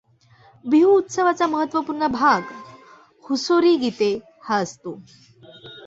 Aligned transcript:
बिहूउत्सवाचा 0.65 1.47
महत्वपुर्ण 1.47 2.07
भाग 2.07 2.41
हुसोरी 3.23 3.75
गीते 3.77 4.13
हा 4.43 4.57
असतो. 4.57 4.99